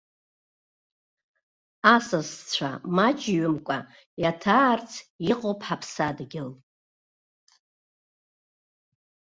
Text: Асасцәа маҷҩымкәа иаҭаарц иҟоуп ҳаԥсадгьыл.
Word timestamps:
Асасцәа 1.93 2.69
маҷҩымкәа 2.95 3.77
иаҭаарц 4.21 4.91
иҟоуп 5.31 5.59
ҳаԥсадгьыл. 5.67 6.49